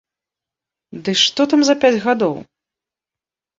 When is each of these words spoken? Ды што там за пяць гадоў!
Ды 1.09 1.15
што 1.25 1.47
там 1.53 1.61
за 1.71 1.75
пяць 1.85 1.93
гадоў! 2.09 2.35